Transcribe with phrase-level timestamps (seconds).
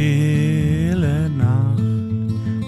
[0.00, 1.82] Stille Nacht,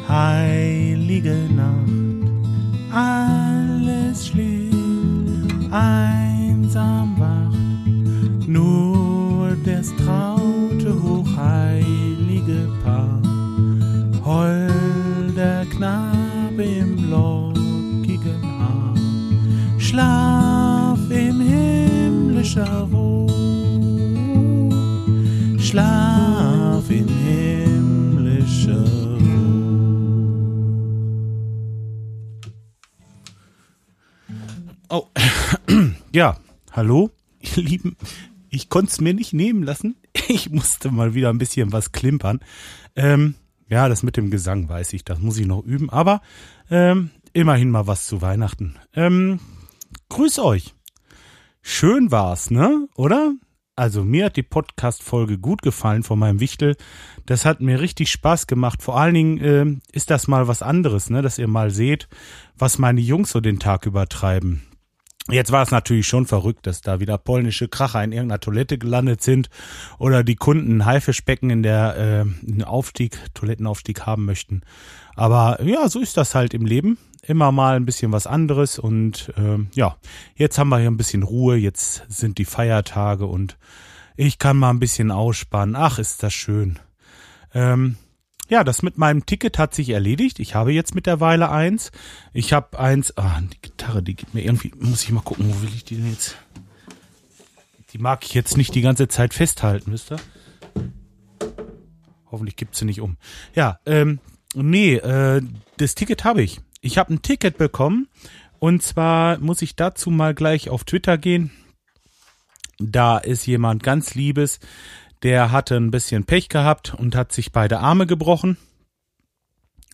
[0.06, 4.76] heilige Nacht, alles schläft,
[5.70, 13.22] einsam wacht, nur das traute, hochheilige Paar,
[14.22, 18.94] holder Knabe im lockigen Haar,
[19.78, 23.01] schlaf in himmlischer Ruhe,
[36.22, 36.36] ja,
[36.70, 37.96] hallo, ihr Lieben.
[38.48, 39.96] Ich konnte es mir nicht nehmen lassen.
[40.28, 42.38] Ich musste mal wieder ein bisschen was klimpern.
[42.94, 43.34] Ähm,
[43.68, 45.90] ja, das mit dem Gesang weiß ich, das muss ich noch üben.
[45.90, 46.22] Aber
[46.70, 48.76] ähm, immerhin mal was zu Weihnachten.
[48.94, 49.40] Ähm,
[50.10, 50.76] grüß euch.
[51.60, 52.86] Schön war's, ne?
[52.94, 53.34] Oder?
[53.74, 56.76] Also mir hat die Podcast-Folge gut gefallen von meinem Wichtel.
[57.26, 58.80] Das hat mir richtig Spaß gemacht.
[58.80, 61.20] Vor allen Dingen äh, ist das mal was anderes, ne?
[61.20, 62.08] Dass ihr mal seht,
[62.56, 64.62] was meine Jungs so den Tag übertreiben.
[65.32, 69.22] Jetzt war es natürlich schon verrückt, dass da wieder polnische Kracher in irgendeiner Toilette gelandet
[69.22, 69.48] sind
[69.98, 72.24] oder die Kunden Haifischbecken in der
[72.58, 74.60] äh, Aufstieg, Toilettenaufstieg haben möchten.
[75.16, 76.98] Aber ja, so ist das halt im Leben.
[77.22, 79.96] Immer mal ein bisschen was anderes und äh, ja,
[80.34, 83.56] jetzt haben wir hier ein bisschen Ruhe, jetzt sind die Feiertage und
[84.16, 85.76] ich kann mal ein bisschen ausspannen.
[85.76, 86.78] Ach, ist das schön.
[87.54, 87.96] Ähm,
[88.52, 90.38] ja, das mit meinem Ticket hat sich erledigt.
[90.38, 91.90] Ich habe jetzt mittlerweile eins.
[92.34, 93.16] Ich habe eins.
[93.16, 94.72] Ah, die Gitarre, die gibt mir irgendwie.
[94.78, 96.36] Muss ich mal gucken, wo will ich die denn jetzt?
[97.94, 100.18] Die mag ich jetzt nicht die ganze Zeit festhalten, wisst ihr?
[102.30, 103.16] Hoffentlich gibt sie nicht um.
[103.54, 104.18] Ja, ähm,
[104.52, 105.40] nee, äh,
[105.78, 106.60] das Ticket habe ich.
[106.82, 108.06] Ich habe ein Ticket bekommen.
[108.58, 111.52] Und zwar muss ich dazu mal gleich auf Twitter gehen.
[112.78, 114.60] Da ist jemand ganz Liebes,
[115.22, 118.56] der hatte ein bisschen Pech gehabt und hat sich beide Arme gebrochen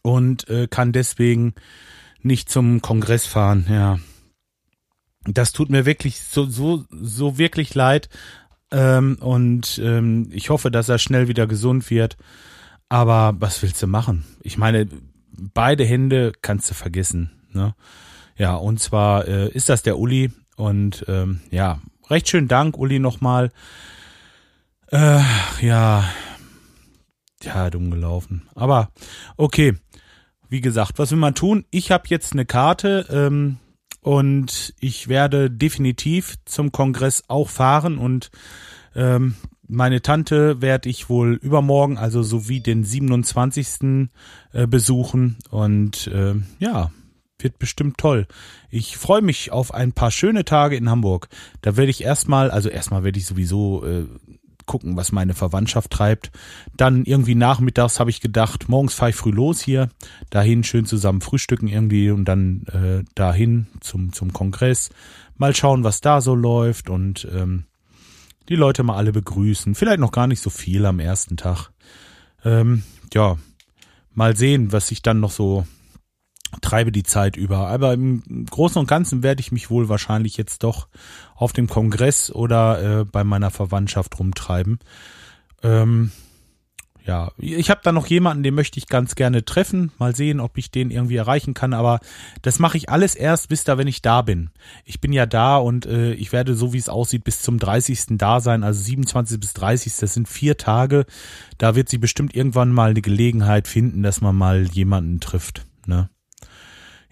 [0.03, 1.55] und äh, kann deswegen
[2.23, 3.67] nicht zum Kongress fahren.
[3.69, 3.99] Ja,
[5.25, 8.09] das tut mir wirklich so so so wirklich leid
[8.71, 12.17] ähm, und ähm, ich hoffe, dass er schnell wieder gesund wird.
[12.89, 14.25] Aber was willst du machen?
[14.43, 14.89] Ich meine,
[15.31, 17.31] beide Hände kannst du vergessen.
[17.53, 17.75] Ne?
[18.37, 22.99] Ja, und zwar äh, ist das der Uli und ähm, ja, recht schön Dank, Uli,
[22.99, 23.51] nochmal.
[24.91, 25.21] Äh,
[25.61, 26.05] ja.
[27.43, 28.49] Ja, dumm gelaufen.
[28.55, 28.91] Aber
[29.37, 29.75] okay.
[30.49, 31.67] Wie gesagt, was will man tun?
[31.71, 33.59] Ich habe jetzt eine Karte ähm,
[34.01, 38.31] und ich werde definitiv zum Kongress auch fahren und
[38.95, 39.35] ähm,
[39.67, 44.09] meine Tante werde ich wohl übermorgen, also sowie den 27.
[44.55, 46.91] Äh, besuchen und äh, ja,
[47.39, 48.27] wird bestimmt toll.
[48.71, 51.29] Ich freue mich auf ein paar schöne Tage in Hamburg.
[51.61, 54.07] Da werde ich erstmal, also erstmal werde ich sowieso äh,
[54.69, 56.31] gucken, was meine Verwandtschaft treibt.
[56.77, 59.89] Dann irgendwie nachmittags habe ich gedacht, morgens fahre ich früh los hier,
[60.31, 64.91] dahin schön zusammen frühstücken irgendwie und dann äh, dahin zum, zum Kongress.
[65.37, 67.65] Mal schauen, was da so läuft und ähm,
[68.49, 69.75] die Leute mal alle begrüßen.
[69.75, 71.71] Vielleicht noch gar nicht so viel am ersten Tag.
[72.45, 73.37] Ähm, ja,
[74.15, 75.67] mal sehen, was ich dann noch so
[76.61, 77.69] treibe die Zeit über.
[77.69, 80.89] Aber im Großen und Ganzen werde ich mich wohl wahrscheinlich jetzt doch
[81.35, 84.79] auf dem Kongress oder äh, bei meiner Verwandtschaft rumtreiben.
[85.63, 86.13] Ähm,
[87.09, 89.93] ja, ich habe da noch jemanden, den möchte ich ganz gerne treffen.
[89.99, 91.73] Mal sehen, ob ich den irgendwie erreichen kann.
[91.73, 92.01] Aber
[92.43, 94.51] das mache ich alles erst, wisst ihr, wenn ich da bin.
[94.85, 98.19] Ich bin ja da und äh, ich werde, so wie es aussieht, bis zum 30.
[98.19, 98.63] da sein.
[98.63, 99.97] Also 27 bis 30.
[99.97, 101.07] Das sind vier Tage.
[101.57, 105.65] Da wird sie bestimmt irgendwann mal eine Gelegenheit finden, dass man mal jemanden trifft.
[105.87, 106.11] Ne?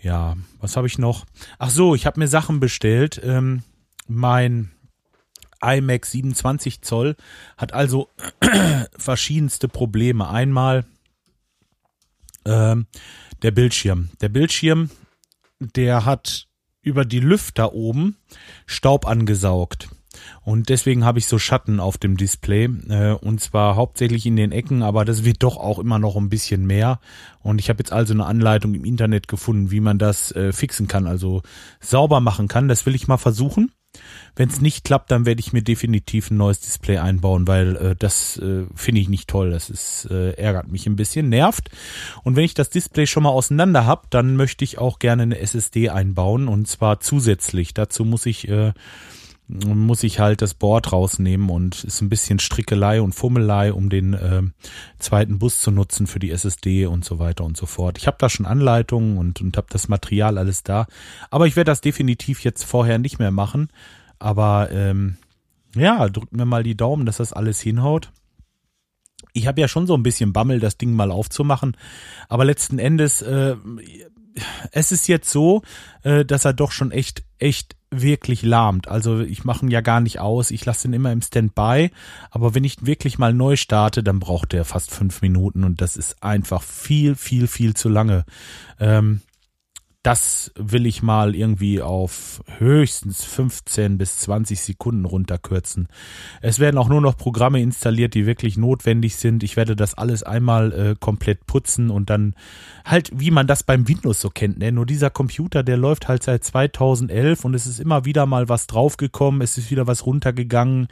[0.01, 1.25] Ja, was habe ich noch?
[1.59, 3.21] Ach so, ich habe mir Sachen bestellt.
[3.25, 3.62] Ähm,
[4.07, 4.71] mein
[5.62, 7.17] iMac 27 Zoll
[7.57, 8.09] hat also
[8.97, 10.29] verschiedenste Probleme.
[10.29, 10.84] Einmal
[12.45, 12.87] ähm,
[13.43, 14.11] der Bildschirm.
[14.21, 14.91] Der Bildschirm,
[15.59, 16.47] der hat
[16.83, 18.17] über die Lüfter oben
[18.67, 19.89] Staub angesaugt.
[20.42, 22.65] Und deswegen habe ich so Schatten auf dem Display.
[22.89, 26.28] Äh, und zwar hauptsächlich in den Ecken, aber das wird doch auch immer noch ein
[26.28, 27.01] bisschen mehr.
[27.42, 30.89] Und ich habe jetzt also eine Anleitung im Internet gefunden, wie man das äh, fixen
[30.89, 31.42] kann, also
[31.80, 32.68] sauber machen kann.
[32.68, 33.71] Das will ich mal versuchen.
[34.34, 37.97] Wenn es nicht klappt, dann werde ich mir definitiv ein neues Display einbauen, weil äh,
[37.97, 39.51] das äh, finde ich nicht toll.
[39.51, 41.71] Das ist äh, ärgert mich ein bisschen, nervt.
[42.22, 45.39] Und wenn ich das Display schon mal auseinander habe, dann möchte ich auch gerne eine
[45.39, 47.72] SSD einbauen und zwar zusätzlich.
[47.72, 48.72] Dazu muss ich äh,
[49.48, 54.15] muss ich halt das Board rausnehmen und ist ein bisschen Strickelei und Fummelei, um den
[54.15, 54.43] äh,
[54.98, 57.98] zweiten Bus zu nutzen für die SSD und so weiter und so fort.
[57.98, 60.87] Ich habe da schon Anleitungen und, und habe das Material alles da,
[61.31, 63.69] aber ich werde das definitiv jetzt vorher nicht mehr machen.
[64.19, 65.16] Aber ähm,
[65.77, 68.10] ja, drückt mir mal die Daumen, dass das alles hinhaut.
[69.33, 71.77] ich habe ja schon so ein bisschen Bammel, das Ding mal aufzumachen.
[72.28, 73.57] Aber letzten Endes, äh,
[74.72, 75.62] es ist jetzt so,
[76.03, 78.88] äh, dass er doch schon echt, echt wirklich lahmt.
[78.88, 81.91] Also ich mache ihn ja gar nicht aus, ich lasse ihn immer im Standby.
[82.30, 85.97] Aber wenn ich wirklich mal neu starte, dann braucht er fast fünf Minuten und das
[85.97, 88.24] ist einfach viel, viel, viel zu lange.
[88.78, 89.21] Ähm,
[90.07, 95.89] das will ich mal irgendwie auf höchstens 15 bis 20 Sekunden runterkürzen.
[96.41, 99.43] Es werden auch nur noch Programme installiert, die wirklich notwendig sind.
[99.43, 102.37] Ich werde das alles einmal äh, komplett putzen und dann
[102.85, 104.61] halt, wie man das beim Windows so kennt.
[104.61, 104.71] Ne?
[104.71, 108.69] Nur dieser Computer, der läuft halt seit 2011 und es ist immer wieder mal was
[108.69, 110.87] draufgekommen, es ist wieder was runtergegangen.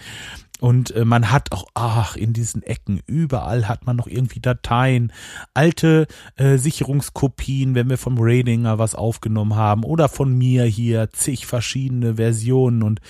[0.60, 5.12] Und äh, man hat auch, ach, in diesen Ecken, überall hat man noch irgendwie Dateien,
[5.52, 6.06] alte
[6.36, 12.16] äh, Sicherungskopien, wenn wir vom Radinger was aufgenommen haben oder von mir hier zig verschiedene
[12.16, 13.00] Versionen und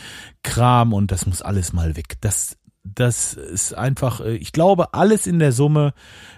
[0.42, 2.16] Kram und das muss alles mal weg.
[2.22, 5.92] Das, das ist einfach, äh, ich glaube, alles in der Summe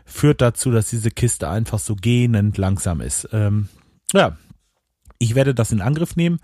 [0.05, 3.29] führt dazu, dass diese Kiste einfach so gähnend langsam ist.
[3.32, 3.69] Ähm,
[4.12, 4.37] ja,
[5.19, 6.41] ich werde das in Angriff nehmen,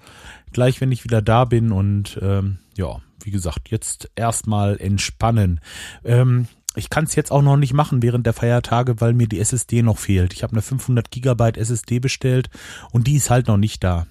[0.53, 5.61] gleich wenn ich wieder da bin und ähm, ja, wie gesagt, jetzt erstmal entspannen.
[6.05, 9.41] Ähm, ich kann es jetzt auch noch nicht machen während der Feiertage, weil mir die
[9.41, 10.33] SSD noch fehlt.
[10.33, 12.49] Ich habe eine 500 Gigabyte SSD bestellt
[12.93, 14.07] und die ist halt noch nicht da.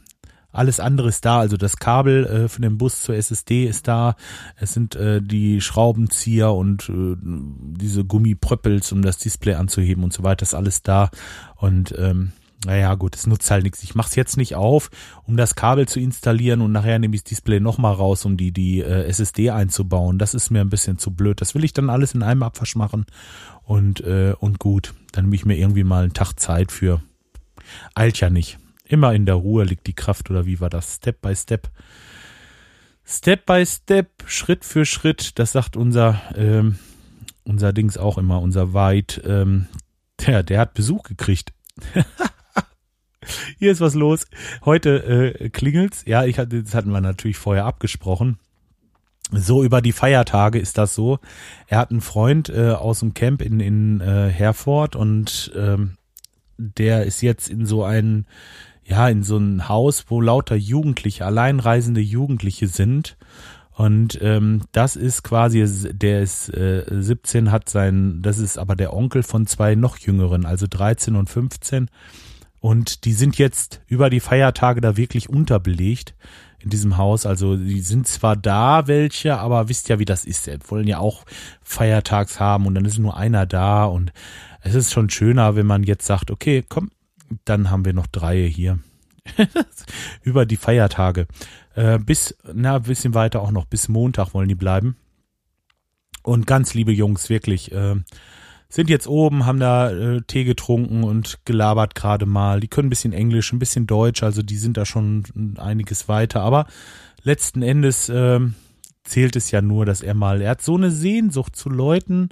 [0.54, 4.16] Alles andere ist da, also das Kabel äh, für den Bus zur SSD ist da.
[4.58, 10.24] Es sind äh, die Schraubenzieher und äh, diese Gummipröppels, um das Display anzuheben und so
[10.24, 11.10] weiter, ist alles da.
[11.56, 12.34] Und ähm,
[12.66, 13.84] naja, gut, es nutzt halt nichts.
[13.84, 14.92] Ich mache es jetzt nicht auf,
[15.24, 18.52] um das Kabel zu installieren und nachher nehme ich das Display nochmal raus, um die,
[18.52, 20.20] die äh, SSD einzubauen.
[20.20, 21.42] Das ist mir ein bisschen zu blöd.
[21.42, 23.06] Das will ich dann alles in einem Abwasch machen
[23.64, 24.94] und, äh, und gut.
[25.12, 27.02] Dann nehme ich mir irgendwie mal einen Tag Zeit für.
[27.96, 28.60] Eilt ja nicht.
[28.86, 30.96] Immer in der Ruhe liegt die Kraft oder wie war das?
[30.96, 31.72] Step by Step.
[33.06, 36.78] Step by Step, Schritt für Schritt, das sagt unser, ähm,
[37.44, 39.68] unser Dings auch immer, unser Weit, ähm,
[40.26, 41.54] der, der hat Besuch gekriegt.
[43.60, 44.28] Hier ist was los.
[44.66, 46.04] Heute äh, klingelt's.
[46.06, 48.38] Ja, ich hatte, das hatten wir natürlich vorher abgesprochen.
[49.32, 51.20] So über die Feiertage ist das so.
[51.68, 55.96] Er hat einen Freund äh, aus dem Camp in, in äh, Herford und ähm,
[56.58, 58.26] der ist jetzt in so ein,
[58.84, 63.18] ja, in so ein Haus, wo lauter Jugendliche, alleinreisende Jugendliche sind.
[63.72, 68.94] Und ähm, das ist quasi, der ist äh, 17, hat sein, das ist aber der
[68.94, 71.90] Onkel von zwei noch jüngeren, also 13 und 15.
[72.62, 76.16] Und die sind jetzt über die Feiertage da wirklich unterbelegt
[76.60, 77.26] in diesem Haus.
[77.26, 80.46] Also die sind zwar da welche, aber wisst ja, wie das ist.
[80.46, 81.26] Sie wollen ja auch
[81.64, 83.86] Feiertags haben und dann ist nur einer da.
[83.86, 84.14] Und
[84.62, 86.92] es ist schon schöner, wenn man jetzt sagt, okay, komm,
[87.46, 88.80] dann haben wir noch drei hier.
[90.22, 91.28] über die Feiertage.
[91.74, 94.98] Äh, bis, na, ein bisschen weiter auch noch, bis Montag wollen die bleiben.
[96.24, 97.96] Und ganz liebe Jungs, wirklich, äh,
[98.72, 102.62] sind jetzt oben, haben da äh, Tee getrunken und gelabert gerade mal.
[102.62, 106.42] Die können ein bisschen Englisch, ein bisschen Deutsch, also die sind da schon einiges weiter.
[106.42, 106.68] Aber
[107.22, 108.40] letzten Endes äh,
[109.04, 112.30] zählt es ja nur, dass er mal, er hat so eine Sehnsucht zu Leuten,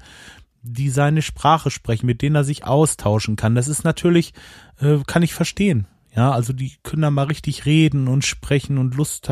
[0.62, 3.56] die seine Sprache sprechen, mit denen er sich austauschen kann.
[3.56, 4.34] Das ist natürlich,
[4.80, 5.88] äh, kann ich verstehen.
[6.16, 9.32] Ja, also die können da mal richtig reden und sprechen und lust,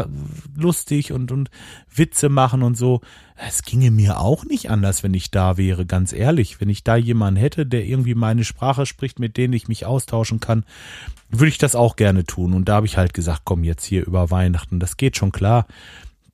[0.56, 1.50] lustig und, und
[1.94, 3.02] Witze machen und so.
[3.36, 6.62] Es ginge mir auch nicht anders, wenn ich da wäre, ganz ehrlich.
[6.62, 10.40] Wenn ich da jemanden hätte, der irgendwie meine Sprache spricht, mit denen ich mich austauschen
[10.40, 10.66] kann,
[11.30, 12.54] würde ich das auch gerne tun.
[12.54, 15.66] Und da habe ich halt gesagt, komm jetzt hier über Weihnachten, das geht schon klar.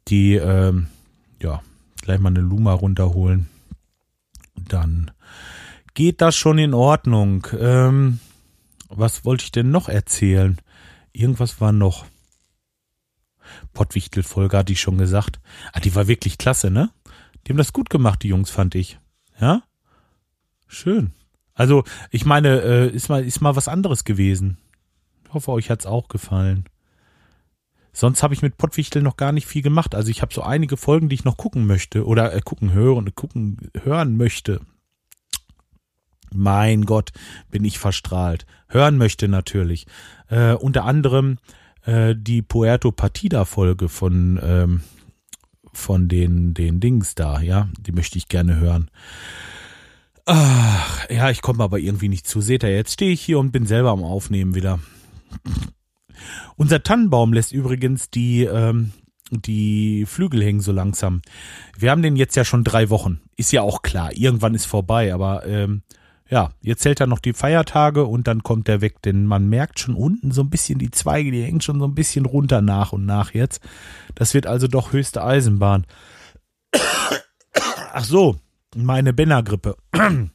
[0.09, 0.87] Die, ähm,
[1.41, 1.61] ja,
[2.01, 3.47] gleich mal eine Luma runterholen.
[4.55, 5.11] Dann
[5.93, 7.47] geht das schon in Ordnung.
[7.57, 8.19] Ähm,
[8.97, 10.57] was wollte ich denn noch erzählen?
[11.11, 12.05] Irgendwas war noch.
[13.73, 15.39] Pottwichtel-Folge hatte ich schon gesagt.
[15.73, 16.89] Ah, die war wirklich klasse, ne?
[17.45, 18.99] Die haben das gut gemacht, die Jungs, fand ich.
[19.39, 19.63] Ja?
[20.67, 21.11] Schön.
[21.53, 24.57] Also, ich meine, äh, ist mal, ist mal was anderes gewesen.
[25.25, 26.65] Ich hoffe, euch hat's auch gefallen.
[27.91, 29.93] Sonst habe ich mit Pottwichtel noch gar nicht viel gemacht.
[29.93, 33.13] Also ich habe so einige Folgen, die ich noch gucken möchte oder äh, gucken hören,
[33.13, 34.61] gucken hören möchte.
[36.35, 37.11] Mein Gott,
[37.51, 38.45] bin ich verstrahlt.
[38.67, 39.85] Hören möchte natürlich.
[40.29, 41.37] Äh, unter anderem
[41.85, 44.81] äh, die Puerto Partida Folge von ähm,
[45.71, 48.89] von den den Dings da, ja, die möchte ich gerne hören.
[50.25, 52.39] Ach, ja, ich komme aber irgendwie nicht zu.
[52.39, 54.79] Seht ihr, jetzt stehe ich hier und bin selber am Aufnehmen wieder.
[56.55, 58.93] Unser Tannenbaum lässt übrigens die ähm,
[59.31, 61.21] die Flügel hängen so langsam.
[61.77, 63.21] Wir haben den jetzt ja schon drei Wochen.
[63.35, 64.11] Ist ja auch klar.
[64.13, 65.81] Irgendwann ist vorbei, aber ähm,
[66.29, 69.79] ja, jetzt zählt er noch die Feiertage und dann kommt er weg, denn man merkt
[69.79, 72.93] schon unten so ein bisschen die Zweige, die hängen schon so ein bisschen runter nach
[72.93, 73.61] und nach jetzt.
[74.15, 75.85] Das wird also doch höchste Eisenbahn.
[77.93, 78.37] Ach so,
[78.75, 79.75] meine Benner-Grippe,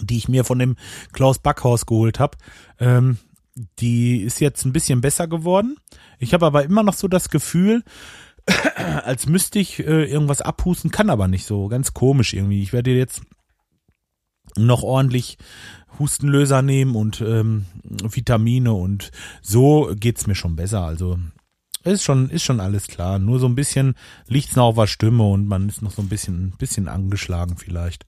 [0.00, 0.76] die ich mir von dem
[1.12, 2.36] Klaus Backhaus geholt habe.
[2.78, 3.18] Ähm,
[3.78, 5.76] die ist jetzt ein bisschen besser geworden.
[6.18, 7.84] Ich habe aber immer noch so das Gefühl,
[9.04, 11.68] als müsste ich äh, irgendwas abhusten, kann aber nicht so.
[11.68, 12.62] Ganz komisch irgendwie.
[12.62, 13.22] Ich werde jetzt
[14.56, 15.38] noch ordentlich
[15.98, 19.10] Hustenlöser nehmen und ähm, Vitamine und
[19.42, 20.82] so geht's mir schon besser.
[20.82, 21.18] Also
[21.84, 23.18] ist schon, ist schon alles klar.
[23.18, 23.94] Nur so ein bisschen
[24.26, 28.06] liegt's noch auf der Stimme und man ist noch so ein bisschen, bisschen angeschlagen vielleicht.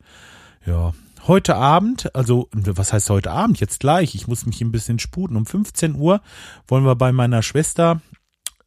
[0.66, 0.94] Ja.
[1.26, 3.58] Heute Abend, also was heißt heute Abend?
[3.58, 4.14] Jetzt gleich.
[4.14, 5.36] Ich muss mich ein bisschen sputen.
[5.36, 6.20] Um 15 Uhr
[6.68, 8.00] wollen wir bei meiner Schwester,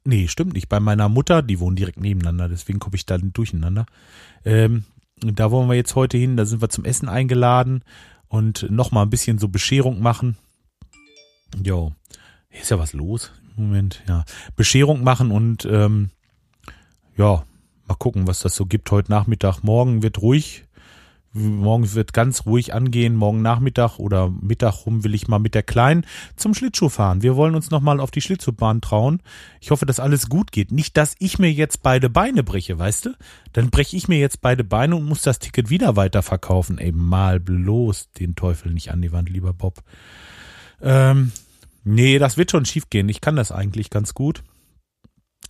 [0.03, 3.85] nee, stimmt nicht, bei meiner Mutter, die wohnen direkt nebeneinander, deswegen komme ich da durcheinander.
[4.43, 4.83] Ähm,
[5.21, 7.83] da wollen wir jetzt heute hin, da sind wir zum Essen eingeladen
[8.27, 10.37] und nochmal ein bisschen so Bescherung machen.
[11.63, 11.93] Jo,
[12.49, 13.31] hier ist ja was los.
[13.55, 14.23] Moment, ja.
[14.55, 16.11] Bescherung machen und ähm,
[17.17, 17.43] ja,
[17.87, 19.63] mal gucken, was das so gibt heute Nachmittag.
[19.63, 20.65] Morgen wird ruhig.
[21.33, 23.15] Morgen wird ganz ruhig angehen.
[23.15, 26.05] Morgen Nachmittag oder Mittag rum will ich mal mit der Kleinen
[26.35, 27.21] zum Schlittschuh fahren.
[27.21, 29.21] Wir wollen uns nochmal auf die Schlittschuhbahn trauen.
[29.61, 30.71] Ich hoffe, dass alles gut geht.
[30.71, 33.09] Nicht, dass ich mir jetzt beide Beine breche, weißt du?
[33.53, 36.77] Dann breche ich mir jetzt beide Beine und muss das Ticket wieder weiterverkaufen.
[36.77, 39.83] Ey, mal bloß den Teufel nicht an die Wand, lieber Bob.
[40.81, 41.31] Ähm,
[41.83, 43.09] Nee, das wird schon schief gehen.
[43.09, 44.43] Ich kann das eigentlich ganz gut.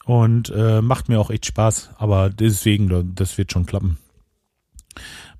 [0.05, 1.91] Und äh, macht mir auch echt Spaß.
[1.97, 3.97] Aber deswegen, das wird schon klappen.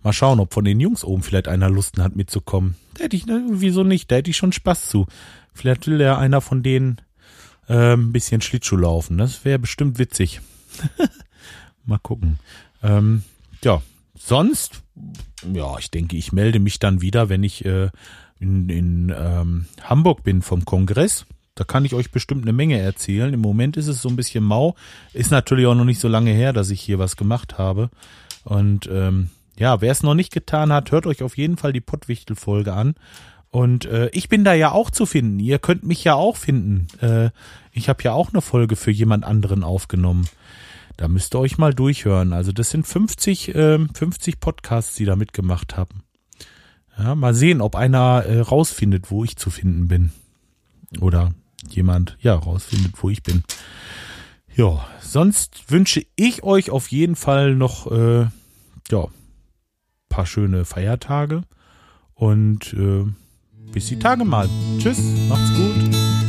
[0.04, 2.76] Mal schauen, ob von den Jungs oben vielleicht einer Lust hat mitzukommen.
[2.96, 4.10] Da hätte ich, ne, wieso nicht?
[4.12, 5.08] Da hätte ich schon Spaß zu.
[5.54, 7.02] Vielleicht will ja einer von denen
[7.68, 9.18] äh, ein bisschen Schlittschuh laufen.
[9.18, 10.42] Das wäre bestimmt witzig.
[11.86, 12.40] Mal gucken.
[12.82, 13.24] Ähm,
[13.64, 13.82] ja,
[14.18, 14.82] sonst,
[15.54, 17.90] ja, ich denke, ich melde mich dann wieder, wenn ich äh,
[18.40, 21.26] in, in ähm, Hamburg bin vom Kongress.
[21.56, 23.34] Da kann ich euch bestimmt eine Menge erzählen.
[23.34, 24.76] Im Moment ist es so ein bisschen mau.
[25.12, 27.90] Ist natürlich auch noch nicht so lange her, dass ich hier was gemacht habe.
[28.46, 29.30] Und ähm,
[29.60, 32.96] ja, wer es noch nicht getan hat, hört euch auf jeden Fall die Pottwichtel-Folge an.
[33.52, 35.40] Und äh, ich bin da ja auch zu finden.
[35.40, 36.88] Ihr könnt mich ja auch finden.
[37.02, 37.32] Äh,
[37.74, 40.28] ich habe ja auch eine Folge für jemand anderen aufgenommen.
[40.96, 42.32] Da müsst ihr euch mal durchhören.
[42.32, 46.04] Also das sind 50, äh, 50 Podcasts, die da mitgemacht haben.
[46.98, 50.12] Ja, mal sehen, ob einer äh, rausfindet, wo ich zu finden bin.
[51.02, 51.34] Oder
[51.70, 53.44] jemand, ja, rausfindet, wo ich bin.
[54.56, 58.28] Ja, sonst wünsche ich euch auf jeden Fall noch, äh,
[58.90, 59.08] ja,
[60.20, 61.44] paar schöne Feiertage
[62.14, 63.06] und äh,
[63.72, 64.50] bis die Tage mal.
[64.78, 65.00] Tschüss,
[65.30, 66.29] macht's gut.